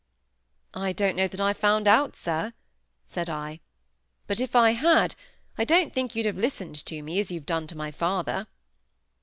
"I 0.73 0.93
don't 0.93 1.15
know 1.15 1.27
that 1.27 1.39
I 1.39 1.53
found 1.53 1.87
out, 1.87 2.17
sir," 2.17 2.53
said 3.07 3.29
I. 3.29 3.59
"But 4.25 4.39
if 4.39 4.55
I 4.55 4.71
had, 4.71 5.13
I 5.59 5.63
don't 5.63 5.93
think 5.93 6.15
you'd 6.15 6.25
have 6.25 6.37
listened 6.39 6.83
to 6.87 7.03
me, 7.03 7.19
as 7.19 7.29
you 7.29 7.37
have 7.37 7.45
done 7.45 7.67
to 7.67 7.77
my 7.77 7.91
father." 7.91 8.47